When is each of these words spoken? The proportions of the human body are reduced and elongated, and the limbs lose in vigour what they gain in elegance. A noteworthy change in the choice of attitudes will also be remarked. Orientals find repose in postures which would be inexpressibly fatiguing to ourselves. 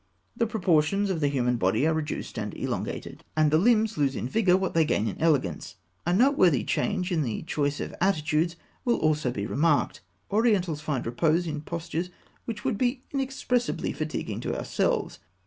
The 0.35 0.47
proportions 0.47 1.11
of 1.11 1.19
the 1.19 1.27
human 1.27 1.57
body 1.57 1.85
are 1.85 1.93
reduced 1.93 2.39
and 2.39 2.55
elongated, 2.57 3.23
and 3.37 3.51
the 3.51 3.59
limbs 3.59 3.99
lose 3.99 4.15
in 4.15 4.27
vigour 4.27 4.57
what 4.57 4.73
they 4.73 4.83
gain 4.83 5.07
in 5.07 5.21
elegance. 5.21 5.75
A 6.07 6.11
noteworthy 6.11 6.63
change 6.63 7.11
in 7.11 7.21
the 7.21 7.43
choice 7.43 7.79
of 7.79 7.93
attitudes 8.01 8.55
will 8.83 8.97
also 8.97 9.29
be 9.29 9.45
remarked. 9.45 10.01
Orientals 10.31 10.81
find 10.81 11.05
repose 11.05 11.45
in 11.45 11.61
postures 11.61 12.09
which 12.45 12.65
would 12.65 12.79
be 12.79 13.03
inexpressibly 13.13 13.93
fatiguing 13.93 14.39
to 14.39 14.57
ourselves. 14.57 15.19